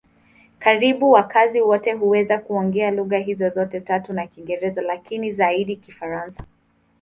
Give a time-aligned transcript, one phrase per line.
[0.59, 6.43] Karibu wakazi wote huweza kuongea lugha hizo zote tatu na Kiingereza, lakini zaidi Kifaransa.